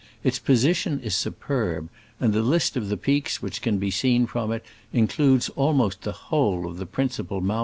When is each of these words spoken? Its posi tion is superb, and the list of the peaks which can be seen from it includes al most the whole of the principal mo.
Its 0.23 0.39
posi 0.39 0.75
tion 0.75 0.99
is 1.01 1.13
superb, 1.13 1.87
and 2.19 2.33
the 2.33 2.41
list 2.41 2.75
of 2.75 2.89
the 2.89 2.97
peaks 2.97 3.39
which 3.39 3.61
can 3.61 3.77
be 3.77 3.91
seen 3.91 4.25
from 4.25 4.51
it 4.51 4.65
includes 4.91 5.51
al 5.55 5.73
most 5.73 6.01
the 6.01 6.11
whole 6.33 6.65
of 6.65 6.77
the 6.79 6.87
principal 6.87 7.39
mo. 7.39 7.59